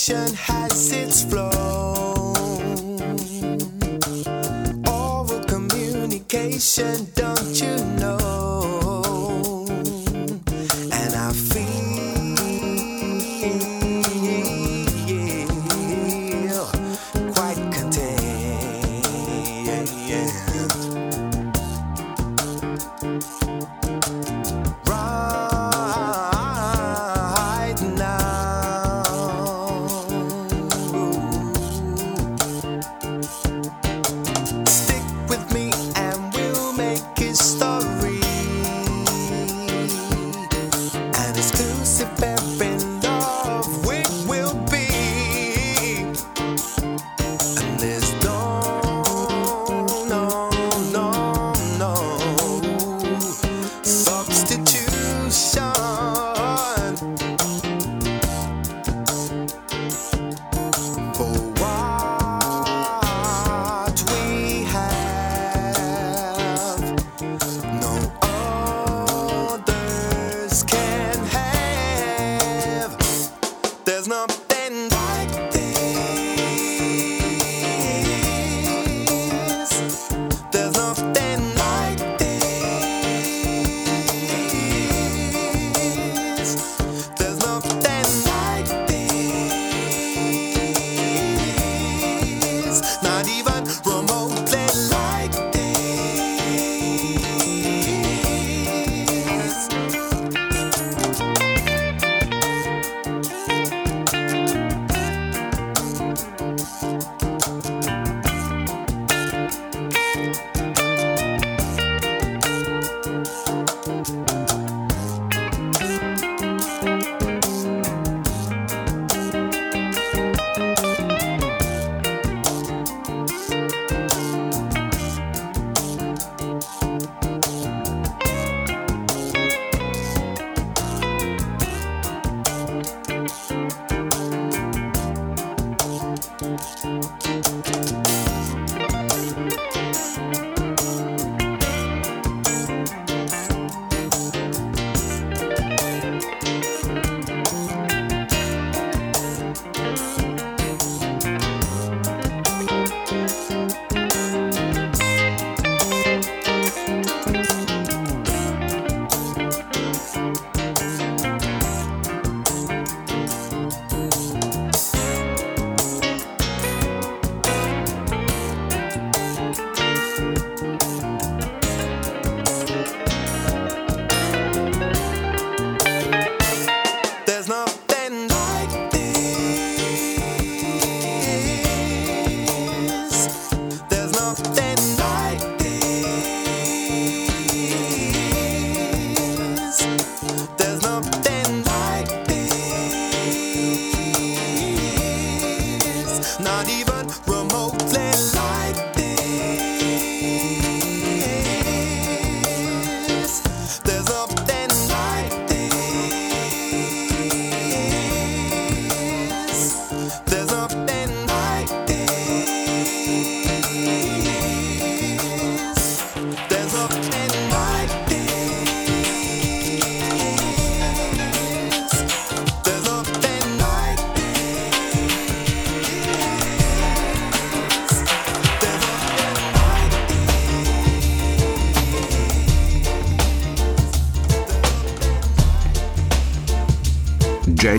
Conversation 0.00 0.34
has 0.34 0.92
its 0.92 1.24
flow. 1.24 2.32
Oral 4.86 5.44
communication, 5.44 7.06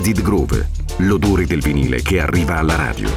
Jaded 0.02 0.20
Groove, 0.20 0.68
l'odore 0.96 1.46
del 1.46 1.60
vinile 1.60 2.02
che 2.02 2.18
arriva 2.18 2.56
alla 2.56 2.74
radio. 2.74 3.08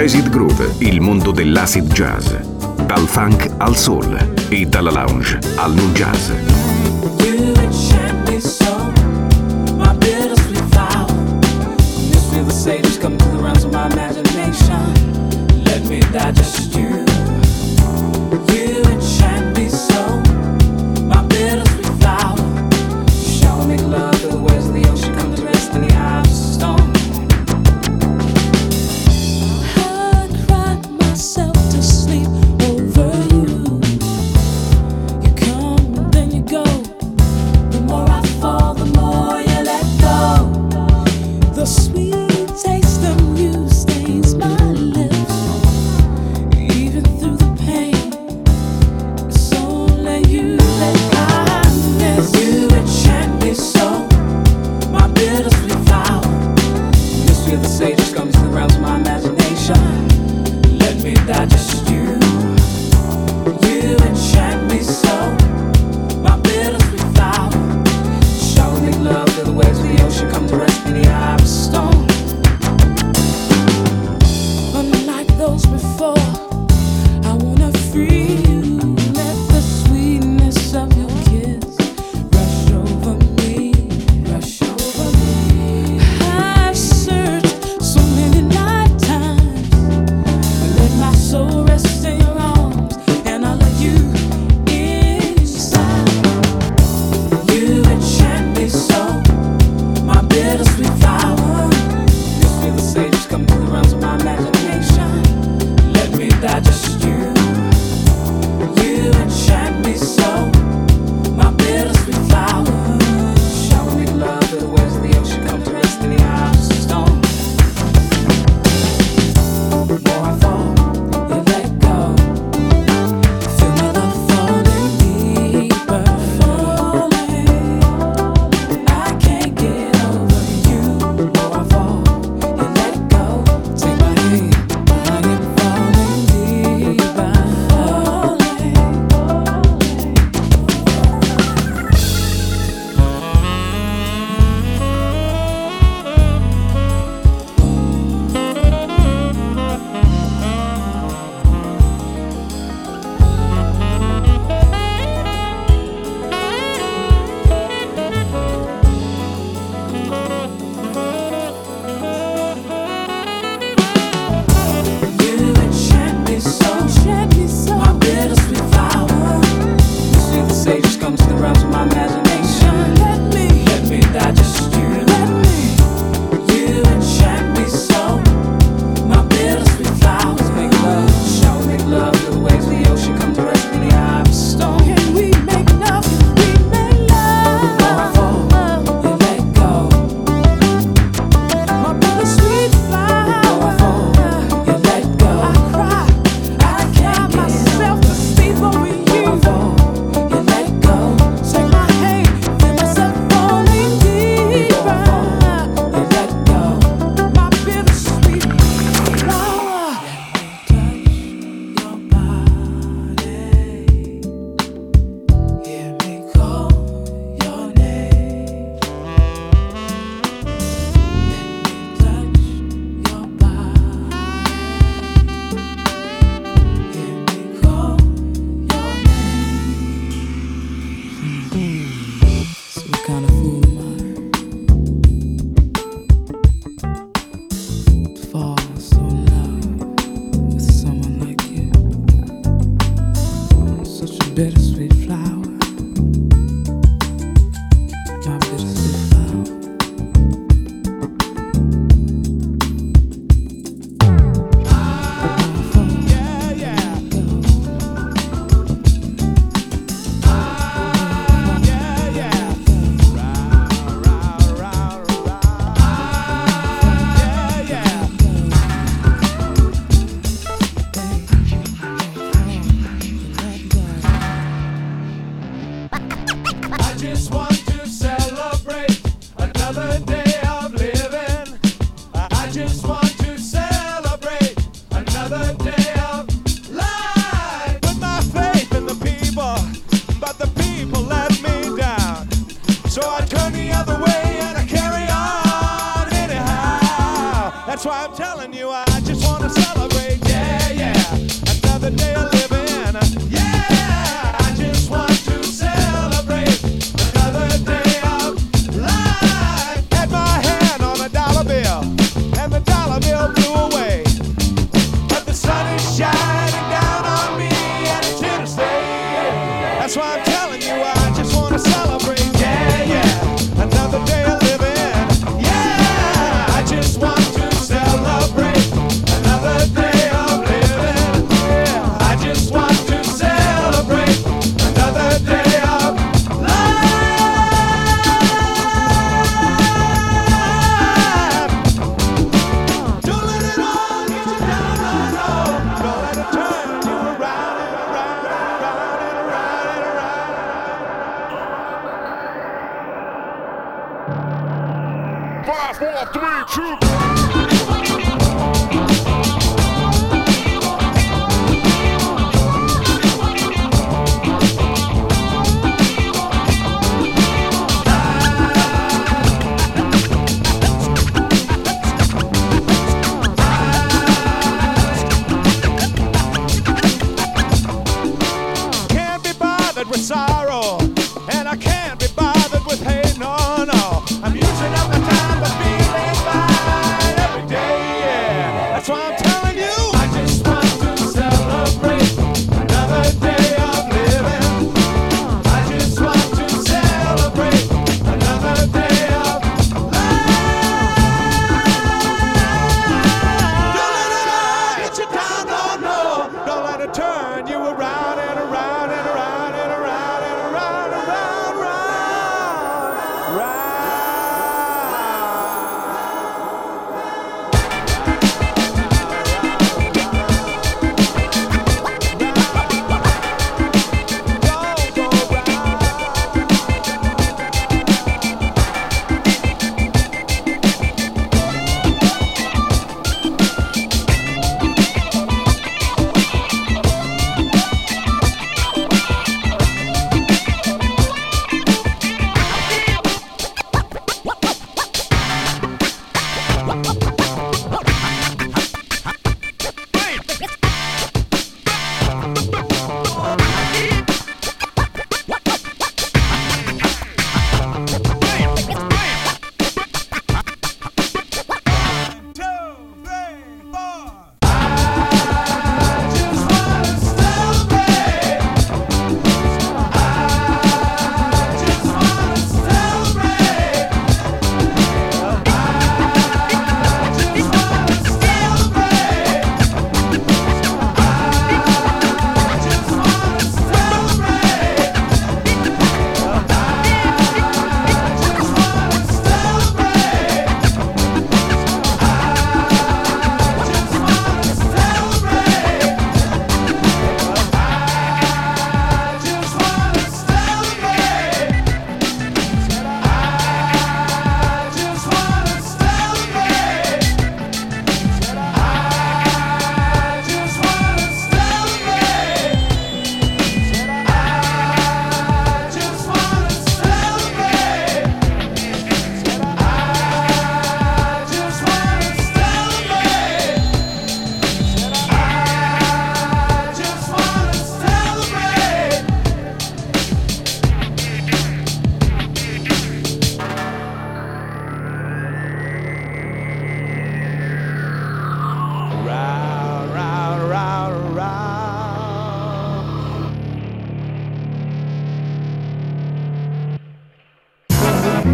Jazzit 0.00 0.28
Groove, 0.28 0.76
il 0.78 1.00
mondo 1.00 1.32
dell'acid 1.32 1.92
jazz. 1.92 2.32
Dal 2.86 3.08
funk 3.08 3.50
al 3.56 3.76
soul 3.76 4.34
e 4.48 4.64
dalla 4.64 4.92
lounge 4.92 5.40
al 5.56 5.74
new 5.74 5.90
jazz. 5.90 6.77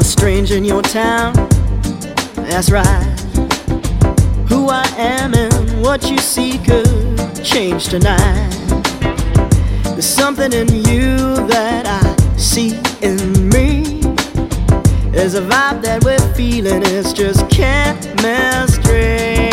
Stranger 0.00 0.56
in 0.56 0.64
your 0.64 0.80
town. 0.80 1.34
That's 2.34 2.70
right. 2.70 3.04
Who 4.48 4.70
I 4.70 4.86
am 4.96 5.34
and 5.34 5.82
what 5.82 6.10
you 6.10 6.16
see 6.18 6.58
could 6.58 7.44
change 7.44 7.88
tonight. 7.88 8.50
There's 9.84 10.06
something 10.06 10.52
in 10.52 10.68
you 10.68 11.16
that 11.48 11.86
I 11.86 12.36
see 12.38 12.78
in 13.02 13.48
me. 13.50 14.00
There's 15.10 15.34
a 15.34 15.42
vibe 15.42 15.82
that 15.82 16.02
we're 16.04 16.34
feeling, 16.34 16.82
it's 16.84 17.12
just 17.12 17.48
chemistry. 17.50 19.51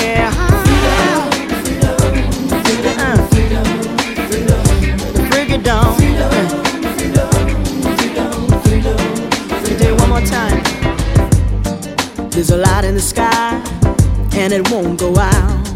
There's 12.39 12.51
a 12.51 12.57
light 12.57 12.85
in 12.85 12.95
the 12.95 13.01
sky, 13.01 13.61
and 14.33 14.53
it 14.53 14.71
won't 14.71 14.97
go 14.97 15.13
out. 15.17 15.67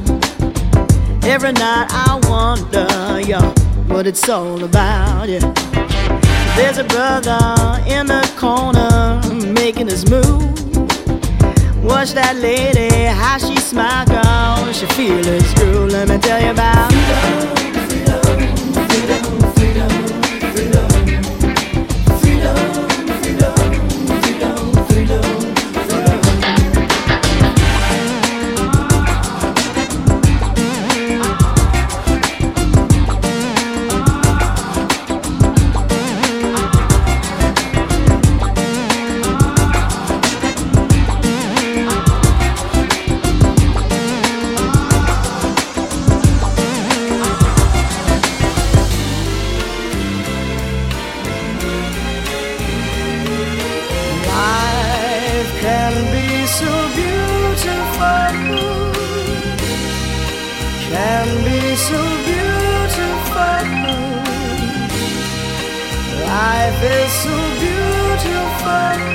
Every 1.26 1.52
night 1.52 1.88
I 1.90 2.22
wonder, 2.30 3.20
yeah, 3.20 3.54
what 3.88 4.08
it's 4.08 4.30
all 4.30 4.64
about, 4.64 5.28
yeah. 5.28 5.42
There's 6.56 6.78
a 6.78 6.86
brother 6.86 7.84
in 7.86 8.08
the 8.08 8.24
corner 8.38 9.22
making 9.52 9.88
his 9.88 10.10
move. 10.10 10.42
Watch 11.84 12.14
that 12.14 12.38
lady, 12.38 13.08
how 13.08 13.38
she 13.38 13.58
smile, 13.58 14.06
girl. 14.06 14.72
She 14.72 14.86
feel 14.96 15.22
his 15.22 15.54
groove. 15.56 15.92
Let 15.92 16.08
me 16.08 16.18
tell 16.18 16.42
you 16.42 16.52
about. 16.52 17.73
So 56.54 56.70
beautiful, 56.94 58.30
can 60.86 61.28
be 61.46 61.76
so 61.76 62.00
beautiful. 62.28 63.64
Life 66.28 66.84
is 66.84 67.12
so 67.24 67.36
beautiful. 67.64 69.14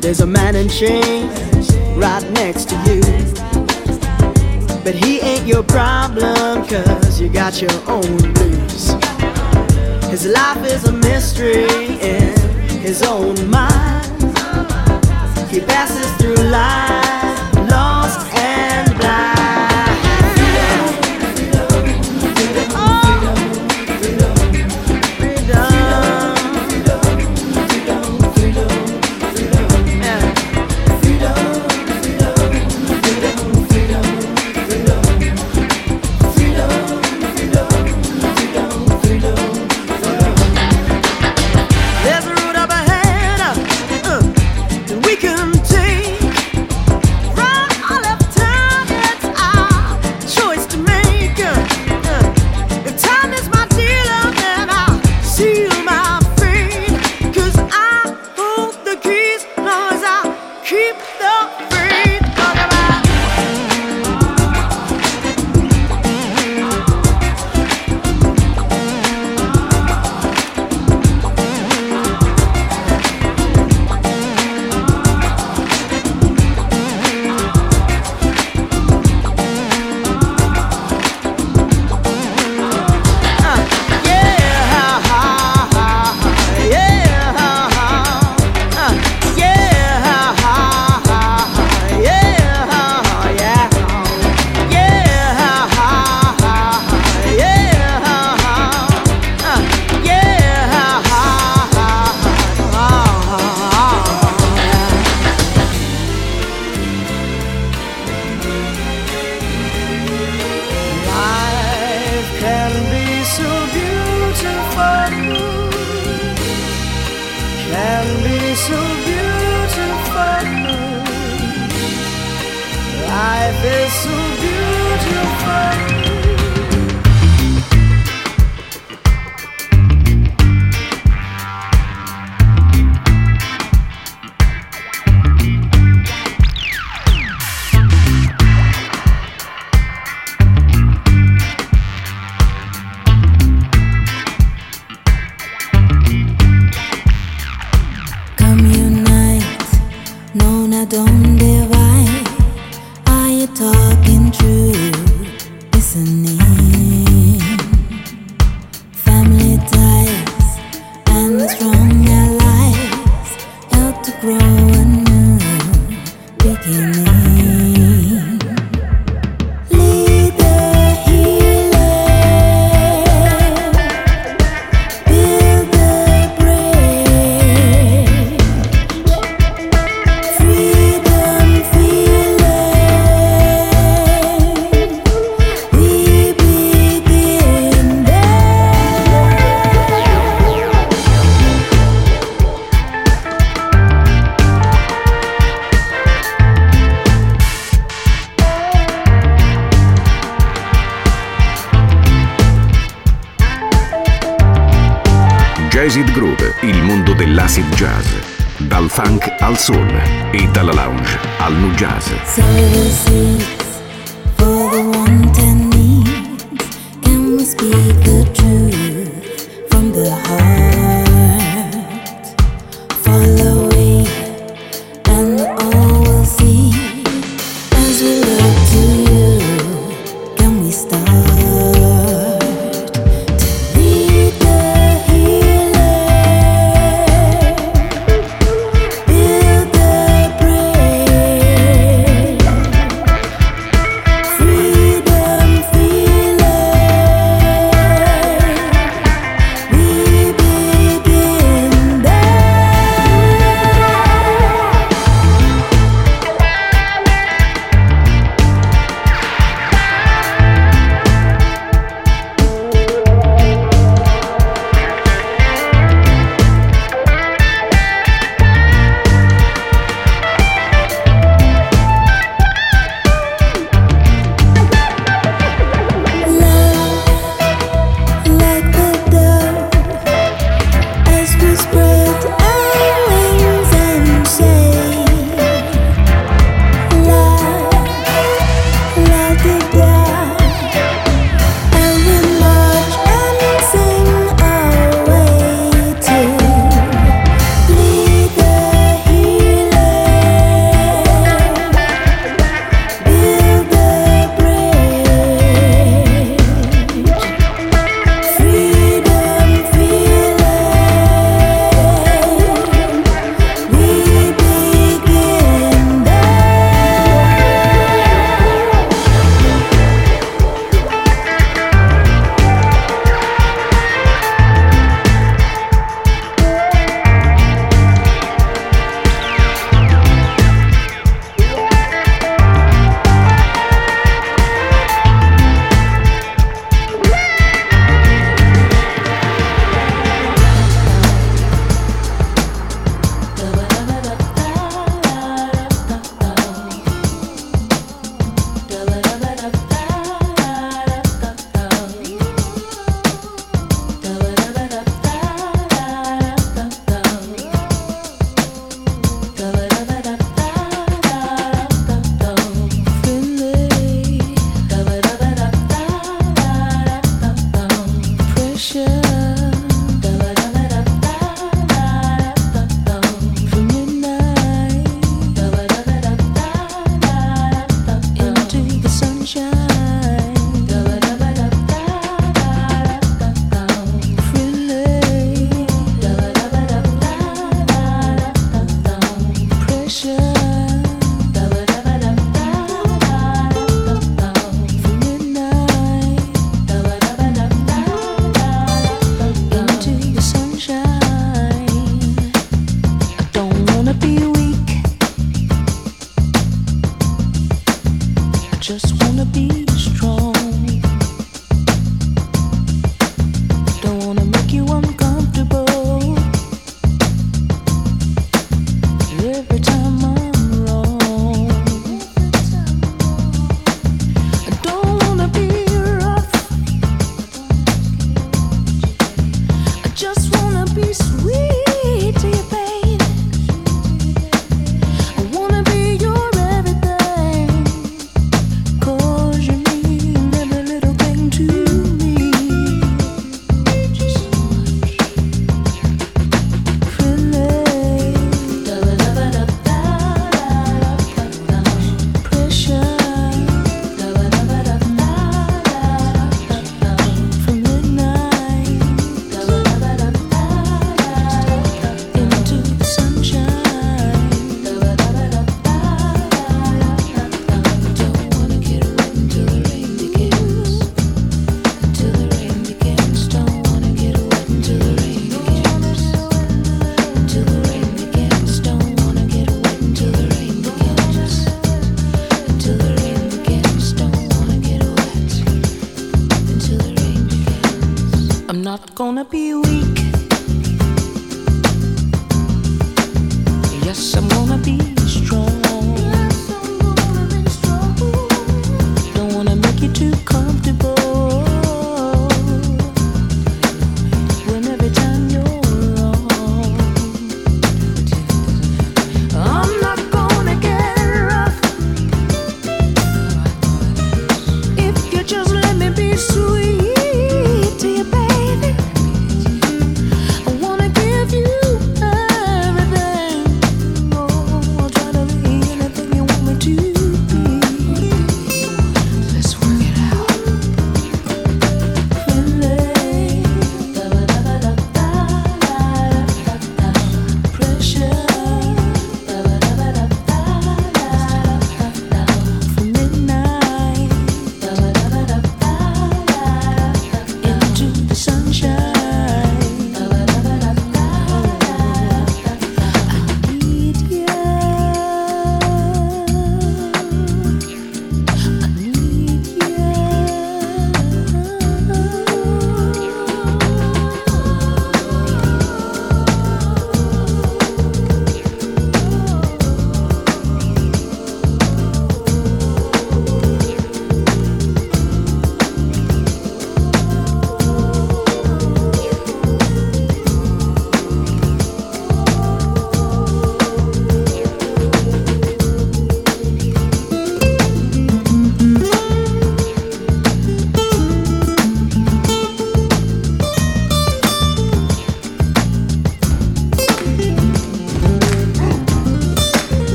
There's 0.00 0.20
a 0.20 0.26
man 0.26 0.56
in 0.56 0.68
chains 0.70 1.76
right 1.96 2.24
next 2.32 2.70
to 2.70 2.76
you. 2.86 3.03
But 4.84 4.94
he 4.94 5.18
ain't 5.20 5.46
your 5.46 5.62
problem, 5.62 6.66
cause 6.66 7.18
you 7.18 7.30
got 7.30 7.62
your 7.62 7.72
own 7.88 8.18
blues. 8.34 8.92
His 10.10 10.26
life 10.26 10.62
is 10.66 10.84
a 10.84 10.92
mystery 10.92 11.64
in 12.02 12.36
his 12.82 13.02
own 13.02 13.48
mind. 13.48 14.04
He 15.50 15.60
passes 15.60 16.10
through 16.18 16.36
life 16.50 17.43